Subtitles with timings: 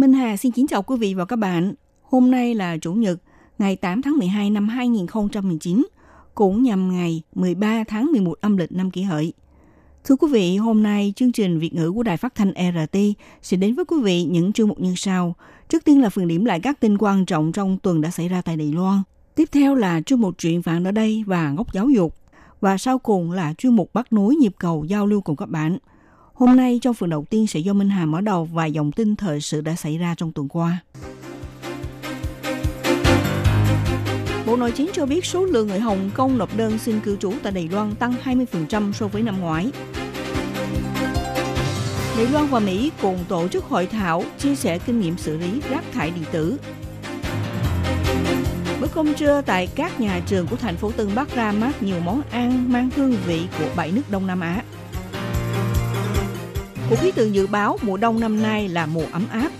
[0.00, 1.74] Minh Hà xin kính chào quý vị và các bạn.
[2.02, 3.20] Hôm nay là Chủ nhật,
[3.58, 5.86] ngày 8 tháng 12 năm 2019,
[6.34, 9.32] cũng nhằm ngày 13 tháng 11 âm lịch năm kỷ hợi.
[10.04, 12.98] Thưa quý vị, hôm nay chương trình Việt ngữ của Đài Phát thanh RT
[13.42, 15.34] sẽ đến với quý vị những chương mục như sau.
[15.68, 18.42] Trước tiên là phần điểm lại các tin quan trọng trong tuần đã xảy ra
[18.42, 19.02] tại Đài Loan.
[19.34, 22.14] Tiếp theo là chương mục chuyện vạn ở đây và góc giáo dục.
[22.60, 25.78] Và sau cùng là chuyên mục bắt nối nhịp cầu giao lưu cùng các bạn.
[26.40, 29.16] Hôm nay trong phần đầu tiên sẽ do Minh Hà mở đầu và dòng tin
[29.16, 30.78] thời sự đã xảy ra trong tuần qua.
[34.46, 37.32] Bộ Nội chính cho biết số lượng người Hồng Kông nộp đơn xin cư trú
[37.42, 39.70] tại Đài Loan tăng 20% so với năm ngoái.
[42.16, 45.60] Đài Loan và Mỹ cùng tổ chức hội thảo, chia sẻ kinh nghiệm xử lý
[45.70, 46.56] rác thải điện tử.
[48.80, 52.00] Bữa cơm trưa tại các nhà trường của thành phố Tân Bắc ra mắt nhiều
[52.04, 54.62] món ăn mang hương vị của bảy nước Đông Nam Á.
[56.90, 59.50] Cục khí tượng dự báo mùa đông năm nay là mùa ấm áp.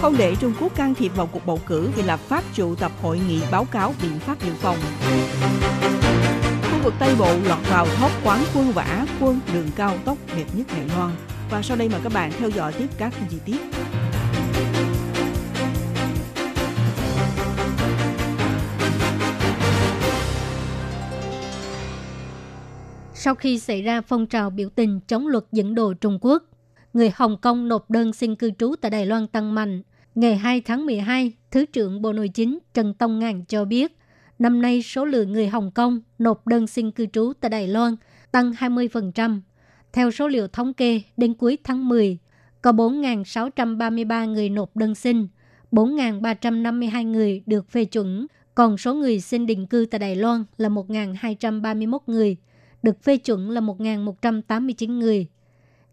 [0.00, 2.92] Không để Trung Quốc can thiệp vào cuộc bầu cử vì lập pháp triệu tập
[3.02, 4.76] hội nghị báo cáo biện pháp dự phòng.
[6.62, 10.46] Khu vực Tây Bộ lọt vào thóp quán quân vã quân đường cao tốc đẹp
[10.52, 11.10] nhất Đài Loan.
[11.50, 13.60] Và sau đây mời các bạn theo dõi tiếp các chi tiết.
[23.24, 26.44] Sau khi xảy ra phong trào biểu tình chống luật dẫn độ Trung Quốc,
[26.92, 29.82] người Hồng Kông nộp đơn xin cư trú tại Đài Loan tăng mạnh.
[30.14, 33.98] Ngày 2 tháng 12, Thứ trưởng Bộ Nội chính Trần Tông Ngàn cho biết,
[34.38, 37.96] năm nay số lượng người Hồng Kông nộp đơn xin cư trú tại Đài Loan
[38.32, 39.40] tăng 20%.
[39.92, 42.18] Theo số liệu thống kê, đến cuối tháng 10,
[42.62, 45.26] có 4.633 người nộp đơn xin,
[45.72, 50.68] 4.352 người được phê chuẩn, còn số người xin định cư tại Đài Loan là
[50.68, 52.36] 1.231 người–
[52.82, 55.26] được phê chuẩn là 1.189 người.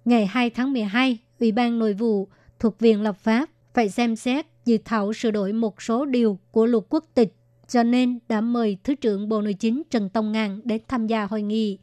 [0.05, 2.27] Ngày 2 tháng 12, Ủy ban Nội vụ
[2.59, 6.65] thuộc Viện Lập pháp phải xem xét dự thảo sửa đổi một số điều của
[6.65, 7.35] luật quốc tịch,
[7.67, 11.25] cho nên đã mời Thứ trưởng Bộ Nội chính Trần Tông Ngàn đến tham gia
[11.25, 11.77] hội nghị.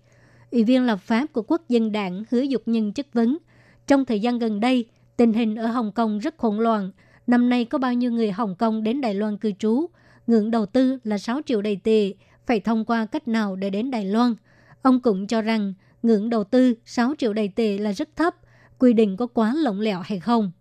[0.51, 3.39] Ủy viên lập pháp của Quốc dân đảng hứa dục nhân chất vấn.
[3.87, 4.85] Trong thời gian gần đây,
[5.17, 6.91] tình hình ở Hồng Kông rất hỗn loạn.
[7.27, 9.87] Năm nay có bao nhiêu người Hồng Kông đến Đài Loan cư trú?
[10.27, 12.13] Ngưỡng đầu tư là 6 triệu đầy tệ.
[12.47, 14.35] Phải thông qua cách nào để đến Đài Loan?
[14.87, 18.35] Ông cũng cho rằng ngưỡng đầu tư 6 triệu đầy tệ là rất thấp,
[18.79, 20.53] quy định có quá lỏng lẻo hay không.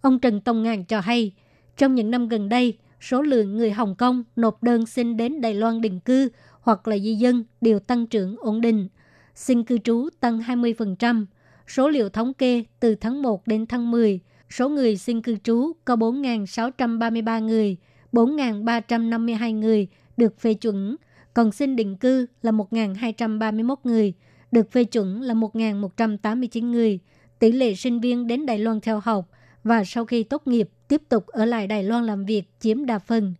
[0.00, 1.32] Ông Trần Tông Ngàn cho hay,
[1.76, 5.54] trong những năm gần đây, số lượng người Hồng Kông nộp đơn xin đến Đài
[5.54, 6.28] Loan định cư
[6.60, 8.88] hoặc là di dân đều tăng trưởng ổn định.
[9.34, 11.26] Xin cư trú tăng 20%.
[11.66, 15.72] Số liệu thống kê từ tháng 1 đến tháng 10, số người xin cư trú
[15.84, 17.76] có 4.633 người,
[18.12, 20.96] 4.352 người được phê chuẩn,
[21.38, 24.12] còn xin định cư là 1.231 người,
[24.52, 26.98] được phê chuẩn là 1.189 người.
[27.38, 29.28] Tỷ lệ sinh viên đến Đài Loan theo học
[29.64, 32.98] và sau khi tốt nghiệp tiếp tục ở lại Đài Loan làm việc chiếm đa
[32.98, 33.34] phần.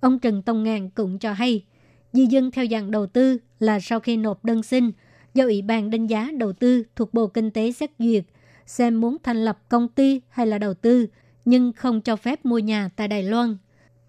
[0.00, 1.64] Ông Trần Tông Ngàn cũng cho hay,
[2.12, 4.90] di dân theo dạng đầu tư là sau khi nộp đơn xin,
[5.34, 8.24] do Ủy ban đánh giá đầu tư thuộc Bộ Kinh tế xét duyệt,
[8.66, 11.06] xem muốn thành lập công ty hay là đầu tư,
[11.44, 13.56] nhưng không cho phép mua nhà tại Đài Loan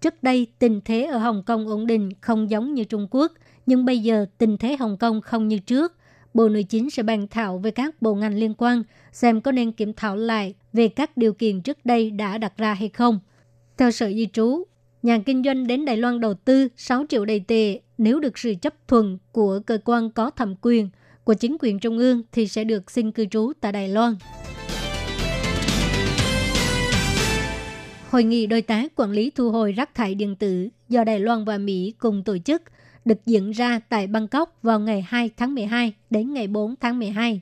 [0.02, 3.32] Trước đây, tình thế ở Hồng Kông ổn định không giống như Trung Quốc,
[3.66, 5.96] nhưng bây giờ tình thế Hồng Kông không như trước.
[6.34, 8.82] Bộ Nội chính sẽ bàn thảo với các bộ ngành liên quan
[9.12, 12.74] xem có nên kiểm thảo lại về các điều kiện trước đây đã đặt ra
[12.74, 13.18] hay không.
[13.76, 14.64] Theo Sở Di trú,
[15.02, 18.54] nhà kinh doanh đến Đài Loan đầu tư 6 triệu đầy tệ nếu được sự
[18.62, 20.88] chấp thuận của cơ quan có thẩm quyền
[21.24, 24.14] của chính quyền trung ương thì sẽ được xin cư trú tại Đài Loan.
[28.12, 31.44] Hội nghị đối tác quản lý thu hồi rác thải điện tử do Đài Loan
[31.44, 32.62] và Mỹ cùng tổ chức
[33.04, 37.40] được diễn ra tại Bangkok vào ngày 2 tháng 12 đến ngày 4 tháng 12.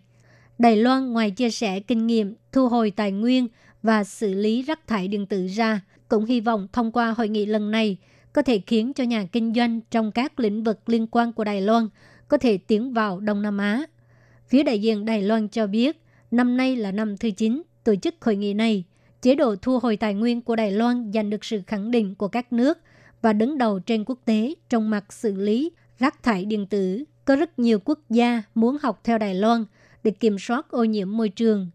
[0.58, 3.48] Đài Loan ngoài chia sẻ kinh nghiệm thu hồi tài nguyên
[3.82, 7.46] và xử lý rác thải điện tử ra, cũng hy vọng thông qua hội nghị
[7.46, 7.96] lần này
[8.32, 11.60] có thể khiến cho nhà kinh doanh trong các lĩnh vực liên quan của Đài
[11.60, 11.88] Loan
[12.28, 13.82] có thể tiến vào Đông Nam Á.
[14.48, 18.14] Phía đại diện Đài Loan cho biết, năm nay là năm thứ 9 tổ chức
[18.20, 18.84] hội nghị này–
[19.22, 22.28] chế độ thu hồi tài nguyên của Đài Loan giành được sự khẳng định của
[22.28, 22.78] các nước
[23.22, 27.04] và đứng đầu trên quốc tế trong mặt xử lý rác thải điện tử.
[27.24, 29.64] Có rất nhiều quốc gia muốn học theo Đài Loan
[30.04, 31.70] để kiểm soát ô nhiễm môi trường.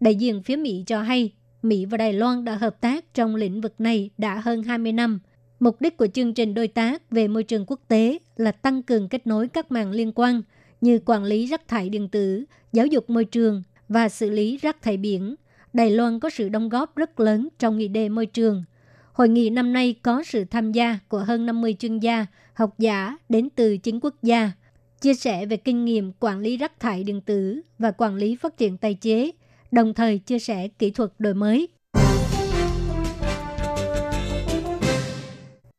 [0.00, 1.32] Đại diện phía Mỹ cho hay,
[1.62, 5.20] Mỹ và Đài Loan đã hợp tác trong lĩnh vực này đã hơn 20 năm.
[5.60, 9.08] Mục đích của chương trình đối tác về môi trường quốc tế là tăng cường
[9.08, 10.42] kết nối các mạng liên quan
[10.80, 14.82] như quản lý rác thải điện tử, giáo dục môi trường và xử lý rác
[14.82, 15.34] thải biển.
[15.76, 18.64] Đài Loan có sự đóng góp rất lớn trong nghị đề môi trường.
[19.12, 23.16] Hội nghị năm nay có sự tham gia của hơn 50 chuyên gia, học giả
[23.28, 24.52] đến từ chính quốc gia,
[25.00, 28.56] chia sẻ về kinh nghiệm quản lý rác thải điện tử và quản lý phát
[28.56, 29.30] triển tài chế,
[29.72, 31.68] đồng thời chia sẻ kỹ thuật đổi mới.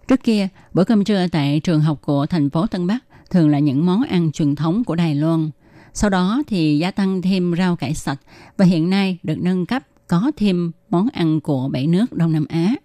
[0.08, 3.60] Trước kia, bữa cơm trưa tại trường học của thành phố Tân Bắc thường là
[3.60, 5.50] những món ăn truyền thống của Đài Loan.
[5.98, 8.20] Sau đó thì gia tăng thêm rau cải sạch
[8.58, 12.46] và hiện nay được nâng cấp có thêm món ăn của bảy nước Đông Nam
[12.50, 12.76] Á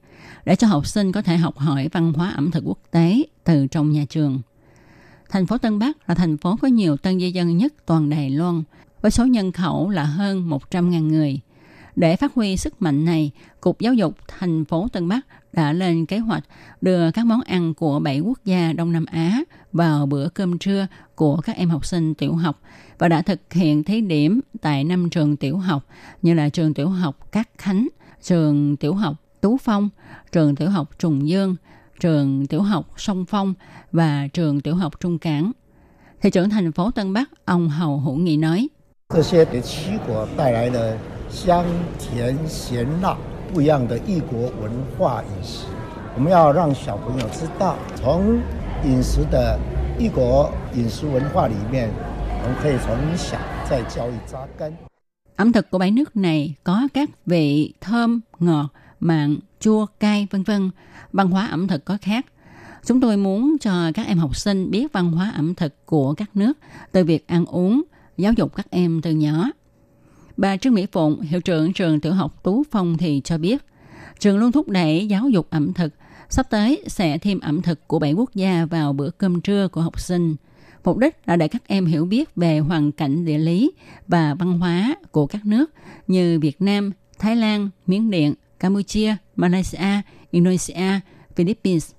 [0.44, 3.66] để cho học sinh có thể học hỏi văn hóa ẩm thực quốc tế từ
[3.66, 4.40] trong nhà trường.
[5.30, 8.30] Thành phố Tân Bắc là thành phố có nhiều tân di dân nhất toàn Đài
[8.30, 8.62] Loan,
[9.02, 11.40] với số nhân khẩu là hơn 100.000 người.
[11.96, 13.30] Để phát huy sức mạnh này,
[13.60, 15.20] Cục Giáo dục thành phố Tân Bắc
[15.52, 16.44] đã lên kế hoạch
[16.80, 19.40] đưa các món ăn của bảy quốc gia Đông Nam Á
[19.72, 22.60] vào bữa cơm trưa của các em học sinh tiểu học
[22.98, 25.86] và đã thực hiện thí điểm tại năm trường tiểu học
[26.22, 27.88] như là trường tiểu học Cát Khánh,
[28.22, 29.88] trường tiểu học Tú Phong,
[30.32, 31.56] trường tiểu học Trùng Dương,
[32.00, 33.54] trường tiểu học Sông Phong
[33.92, 35.52] và trường tiểu học Trung Cảng.
[36.22, 38.68] Thị trưởng thành phố Tân Bắc, ông Hầu Hữu Nghị nói.
[41.31, 41.65] 香
[41.99, 43.17] 甜咸辣
[43.53, 45.65] 不一样的异国文化饮食。
[46.15, 48.39] 我们要让小朋友知道，从
[48.83, 49.59] 饮食的
[49.99, 51.89] 异国饮食文化里面，
[52.43, 53.37] 我们可以从小
[53.69, 54.73] 在教育扎根。
[55.35, 58.67] Ẩm thực của bảy nước này có các vị thơm, ngọt,
[58.99, 60.71] mặn, chua, cay, vân vân.
[61.13, 62.25] Văn hóa ẩm thực có khác.
[62.85, 66.29] Chúng tôi muốn cho các em học sinh biết văn hóa ẩm thực của các
[66.35, 66.57] nước
[66.91, 67.81] từ việc ăn uống,
[68.17, 69.49] giáo dục các em từ nhỏ.
[70.36, 73.64] Bà Trương Mỹ Phụng, hiệu trưởng trường tiểu học Tú Phong thì cho biết,
[74.18, 75.94] trường luôn thúc đẩy giáo dục ẩm thực.
[76.30, 79.80] Sắp tới sẽ thêm ẩm thực của bảy quốc gia vào bữa cơm trưa của
[79.80, 80.36] học sinh.
[80.84, 83.70] Mục đích là để các em hiểu biết về hoàn cảnh địa lý
[84.08, 85.70] và văn hóa của các nước
[86.06, 90.00] như Việt Nam, Thái Lan, Miến Điện, Campuchia, Malaysia,
[90.30, 91.00] Indonesia,
[91.36, 91.90] Philippines.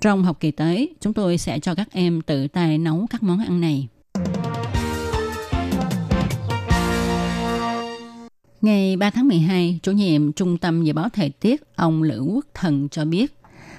[0.00, 3.38] Trong học kỳ tới, chúng tôi sẽ cho các em tự tay nấu các món
[3.38, 3.88] ăn này.
[8.64, 12.46] Ngày 3 tháng 12, chủ nhiệm Trung tâm Dự báo Thời tiết ông Lữ Quốc
[12.54, 13.34] Thần cho biết,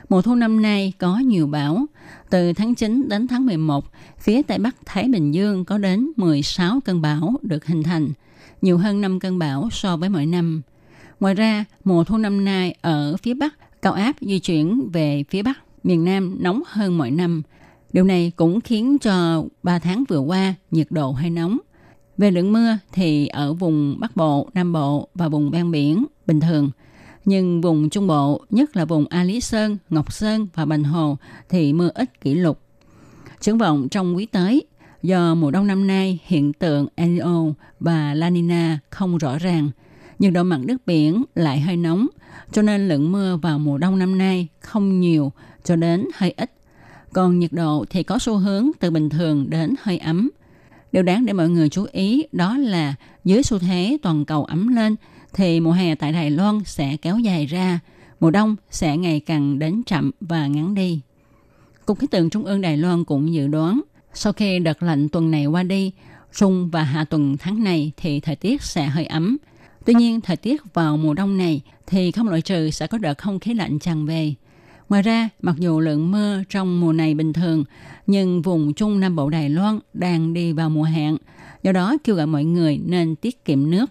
[0.10, 1.86] mùa thu năm nay có nhiều bão.
[2.30, 3.86] Từ tháng 9 đến tháng 11,
[4.20, 8.10] phía Tây Bắc Thái Bình Dương có đến 16 cơn bão được hình thành,
[8.62, 10.62] nhiều hơn 5 cơn bão so với mỗi năm.
[11.20, 15.42] Ngoài ra, mùa thu năm nay ở phía Bắc, cao áp di chuyển về phía
[15.42, 17.42] Bắc, miền Nam nóng hơn mọi năm.
[17.94, 21.58] Điều này cũng khiến cho 3 tháng vừa qua nhiệt độ hay nóng.
[22.18, 26.40] Về lượng mưa thì ở vùng Bắc Bộ, Nam Bộ và vùng ven biển bình
[26.40, 26.72] thường.
[27.26, 31.18] Nhưng vùng Trung Bộ, nhất là vùng A Lý Sơn, Ngọc Sơn và Bành Hồ
[31.50, 32.60] thì mưa ít kỷ lục.
[33.40, 34.66] Triển vọng trong quý tới,
[35.04, 37.44] do mùa đông năm nay hiện tượng El Nino
[37.80, 39.70] và La Nina không rõ ràng,
[40.20, 42.08] nhiệt độ mặt nước biển lại hơi nóng,
[42.52, 45.32] cho nên lượng mưa vào mùa đông năm nay không nhiều
[45.64, 46.52] cho đến hơi ít.
[47.14, 50.30] Còn nhiệt độ thì có xu hướng từ bình thường đến hơi ấm.
[50.95, 54.75] Điều đáng để mọi người chú ý đó là dưới xu thế toàn cầu ấm
[54.75, 54.95] lên
[55.33, 57.80] thì mùa hè tại Đài Loan sẽ kéo dài ra,
[58.19, 61.02] mùa đông sẽ ngày càng đến chậm và ngắn đi.
[61.85, 63.81] Cục khí tượng Trung ương Đài Loan cũng dự đoán
[64.14, 65.92] sau khi đợt lạnh tuần này qua đi,
[66.35, 69.37] trung và hạ tuần tháng này thì thời tiết sẽ hơi ấm.
[69.85, 73.18] Tuy nhiên, thời tiết vào mùa đông này thì không loại trừ sẽ có đợt
[73.18, 74.33] không khí lạnh tràn về.
[74.89, 77.63] Ngoài ra, mặc dù lượng mưa trong mùa này bình thường,
[78.07, 81.18] nhưng vùng Trung Nam Bộ Đài Loan đang đi vào mùa hạn.
[81.63, 83.85] Do đó, kêu gọi mọi người nên tiết kiệm nước.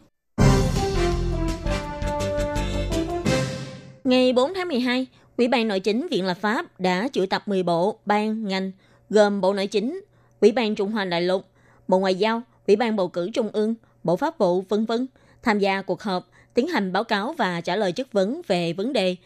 [4.04, 7.62] Ngày 4 tháng 12, Ủy ban Nội chính Viện Lập pháp đã triệu tập 10
[7.62, 8.72] bộ, ban, ngành,
[9.10, 10.04] gồm Bộ Nội chính,
[10.40, 11.46] Ủy ban Trung Hoa Đại lục,
[11.88, 13.74] Bộ Ngoại giao, Ủy ban Bầu cử Trung ương,
[14.04, 15.06] Bộ Pháp vụ, vân vân
[15.42, 18.92] tham gia cuộc họp, tiến hành báo cáo và trả lời chất vấn về vấn
[18.92, 19.16] đề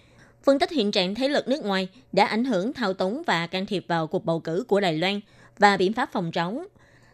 [0.43, 3.67] phân tích hiện trạng thế lực nước ngoài đã ảnh hưởng thao túng và can
[3.67, 5.21] thiệp vào cuộc bầu cử của Đài Loan
[5.59, 6.67] và biện pháp phòng chống.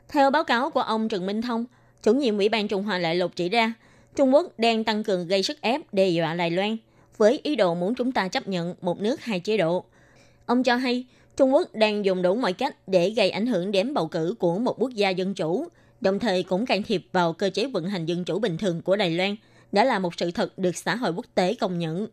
[0.09, 1.65] Theo báo cáo của ông Trần Minh Thông,
[2.03, 3.73] chủ nhiệm Ủy ban Trung Hoa Đại lục chỉ ra,
[4.17, 6.77] Trung Quốc đang tăng cường gây sức ép đe dọa Đài Loan
[7.17, 9.85] với ý đồ muốn chúng ta chấp nhận một nước hai chế độ.
[10.47, 13.95] Ông cho hay, Trung Quốc đang dùng đủ mọi cách để gây ảnh hưởng đến
[13.95, 15.69] bầu cử của một quốc gia dân chủ,
[16.01, 18.97] đồng thời cũng can thiệp vào cơ chế vận hành dân chủ bình thường của
[18.97, 19.37] Đài Loan,
[19.73, 22.07] đã là một sự thật được xã hội quốc tế công nhận.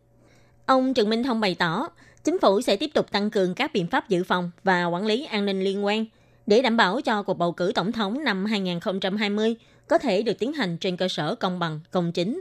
[0.72, 1.88] Ông Trần Minh Thông bày tỏ,
[2.24, 5.24] chính phủ sẽ tiếp tục tăng cường các biện pháp dự phòng và quản lý
[5.24, 6.04] an ninh liên quan
[6.46, 9.56] để đảm bảo cho cuộc bầu cử tổng thống năm 2020
[9.88, 12.40] có thể được tiến hành trên cơ sở công bằng, công chính.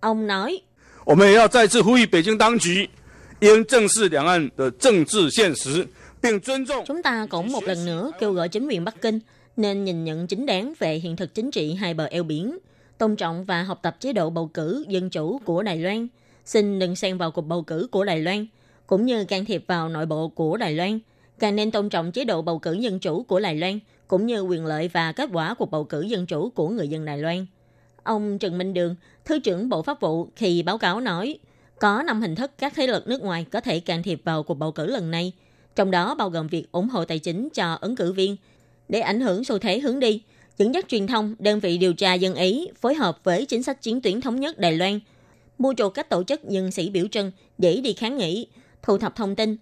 [0.00, 0.60] Ông nói,
[6.86, 9.20] Chúng ta cũng một lần nữa kêu gọi chính quyền Bắc Kinh
[9.56, 12.58] nên nhìn nhận chính đáng về hiện thực chính trị hai bờ eo biển,
[12.98, 16.08] tôn trọng và học tập chế độ bầu cử dân chủ của Đài Loan–
[16.50, 18.46] Xin đừng xen vào cuộc bầu cử của Đài Loan,
[18.86, 20.98] cũng như can thiệp vào nội bộ của Đài Loan.
[21.38, 23.78] Càng nên tôn trọng chế độ bầu cử dân chủ của Đài Loan,
[24.08, 27.04] cũng như quyền lợi và kết quả cuộc bầu cử dân chủ của người dân
[27.04, 27.46] Đài Loan.
[28.02, 31.38] Ông Trần Minh Đường, Thứ trưởng Bộ Pháp vụ khi báo cáo nói,
[31.78, 34.54] có năm hình thức các thế lực nước ngoài có thể can thiệp vào cuộc
[34.54, 35.32] bầu cử lần này,
[35.76, 38.36] trong đó bao gồm việc ủng hộ tài chính cho ứng cử viên
[38.88, 40.22] để ảnh hưởng xu thế hướng đi,
[40.58, 43.82] dẫn dắt truyền thông, đơn vị điều tra dân Ý phối hợp với chính sách
[43.82, 45.00] chiến tuyến thống nhất Đài Loan,
[45.60, 48.46] mua chuộc các tổ chức nhân sĩ biểu trưng để đi kháng nghị,
[48.82, 49.56] thu thập thông tin,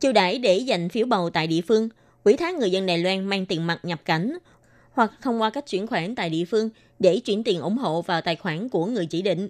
[0.00, 1.88] chiêu đãi để giành phiếu bầu tại địa phương,
[2.24, 4.38] quỹ thác người dân Đài Loan mang tiền mặt nhập cảnh
[4.92, 8.20] hoặc thông qua cách chuyển khoản tại địa phương để chuyển tiền ủng hộ vào
[8.20, 9.48] tài khoản của người chỉ định.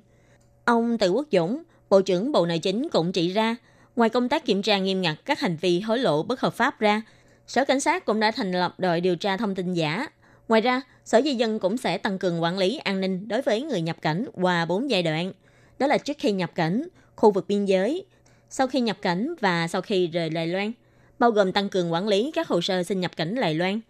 [0.65, 3.57] Ông Từ Quốc Dũng, Bộ trưởng Bộ Nội chính cũng chỉ ra,
[3.97, 6.81] ngoài công tác kiểm tra nghiêm ngặt các hành vi hối lộ bất hợp pháp
[6.81, 7.03] ra,
[7.47, 10.07] Sở Cảnh sát cũng đã thành lập đội điều tra thông tin giả.
[10.49, 13.63] Ngoài ra, Sở Di dân cũng sẽ tăng cường quản lý an ninh đối với
[13.63, 15.33] người nhập cảnh qua 4 giai đoạn.
[15.79, 18.05] Đó là trước khi nhập cảnh, khu vực biên giới,
[18.51, 20.73] sau khi nhập cảnh và sau khi rời Đài Loan,
[21.19, 23.81] bao gồm tăng cường quản lý các hồ sơ xin nhập cảnh Đài Loan,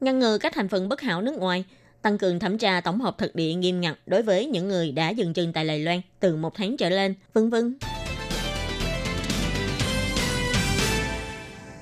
[0.00, 1.64] ngăn ngừa các thành phần bất hảo nước ngoài,
[2.02, 5.10] tăng cường thẩm tra tổng hợp thực địa nghiêm ngặt đối với những người đã
[5.10, 7.78] dừng chân tại Đài Loan từ một tháng trở lên, vân vân.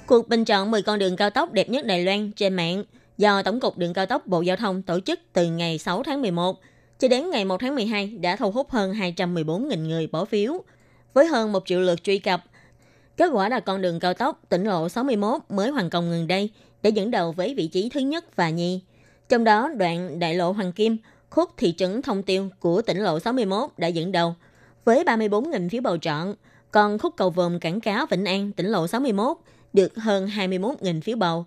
[0.07, 2.85] Cuộc bình chọn 10 con đường cao tốc đẹp nhất Đài Loan trên mạng
[3.19, 6.23] do Tổng cục Đường cao tốc Bộ Giao thông tổ chức từ ngày 6 tháng
[6.23, 6.61] 11
[7.03, 10.63] cho đến ngày 1 tháng 12 đã thu hút hơn 214.000 người bỏ phiếu,
[11.15, 12.45] với hơn 1 triệu lượt truy cập.
[13.17, 16.51] Kết quả là con đường cao tốc tỉnh lộ 61 mới hoàn công gần đây
[16.83, 18.81] đã dẫn đầu với vị trí thứ nhất và nhì.
[19.29, 20.97] Trong đó, đoạn đại lộ Hoàng Kim,
[21.31, 24.35] khúc thị trấn Thông Tiêu của tỉnh lộ 61 đã dẫn đầu
[24.85, 26.35] với 34.000 phiếu bầu chọn,
[26.71, 29.37] còn khúc cầu vòm Cảng Cá Vĩnh An, tỉnh lộ 61
[29.73, 31.47] được hơn 21.000 phiếu bầu.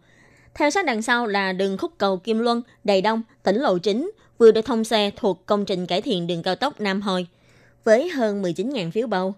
[0.56, 4.12] Theo sát đằng sau là đường khúc cầu Kim Luân, Đài Đông, tỉnh lộ chính
[4.38, 7.28] vừa được thông xe thuộc công trình cải thiện đường cao tốc Nam Hồi
[7.84, 9.34] với hơn 19.000 phiếu bầu.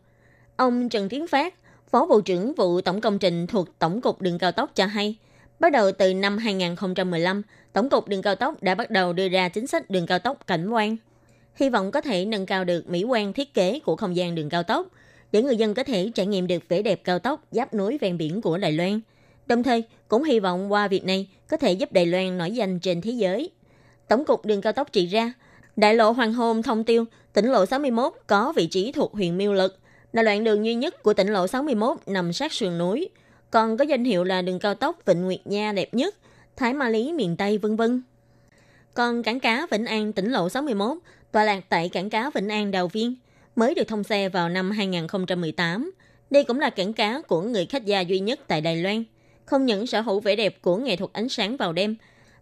[0.55, 1.53] Ông Trần Tiến Phát,
[1.91, 5.15] Phó Bộ trưởng vụ Tổng công trình thuộc Tổng cục Đường cao tốc cho hay,
[5.59, 7.41] bắt đầu từ năm 2015,
[7.73, 10.47] Tổng cục Đường cao tốc đã bắt đầu đưa ra chính sách đường cao tốc
[10.47, 10.97] cảnh quan.
[11.55, 14.49] Hy vọng có thể nâng cao được mỹ quan thiết kế của không gian đường
[14.49, 14.87] cao tốc,
[15.31, 18.17] để người dân có thể trải nghiệm được vẻ đẹp cao tốc giáp núi ven
[18.17, 18.99] biển của Đài Loan.
[19.47, 22.79] Đồng thời, cũng hy vọng qua việc này có thể giúp Đài Loan nổi danh
[22.79, 23.51] trên thế giới.
[24.07, 25.33] Tổng cục đường cao tốc chỉ ra,
[25.75, 29.53] đại lộ Hoàng Hôn Thông Tiêu, tỉnh lộ 61 có vị trí thuộc huyện Miêu
[29.53, 29.79] Lực,
[30.13, 33.09] là đoạn đường duy nhất của tỉnh lộ 61 nằm sát sườn núi,
[33.51, 36.15] còn có danh hiệu là đường cao tốc Vịnh Nguyệt Nha đẹp nhất,
[36.55, 38.01] Thái Ma Lý miền Tây vân vân.
[38.93, 40.97] Còn cảng cá Vĩnh An tỉnh lộ 61
[41.31, 43.15] tọa lạc tại cảng cá Vĩnh An Đào Viên,
[43.55, 45.91] mới được thông xe vào năm 2018.
[46.29, 49.03] Đây cũng là cảng cá của người khách gia duy nhất tại Đài Loan.
[49.47, 51.95] Không những sở hữu vẻ đẹp của nghệ thuật ánh sáng vào đêm,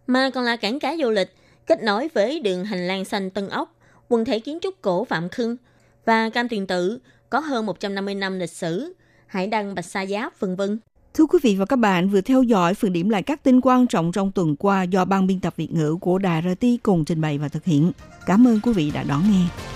[0.06, 1.34] mà còn là cảng cá du lịch
[1.66, 3.76] kết nối với đường hành lang xanh Tân Ốc,
[4.08, 5.56] quần thể kiến trúc cổ Phạm Khưng
[6.04, 6.98] và Cam Tuyền Tự
[7.30, 8.94] có hơn 150 năm lịch sử,
[9.26, 10.78] Hải Đăng Bạch Sa Giáp, vân vân.
[11.14, 13.86] Thưa quý vị và các bạn vừa theo dõi phần điểm lại các tin quan
[13.86, 17.20] trọng trong tuần qua do ban biên tập Việt ngữ của Đài RT cùng trình
[17.20, 17.92] bày và thực hiện.
[18.26, 19.75] Cảm ơn quý vị đã đón nghe.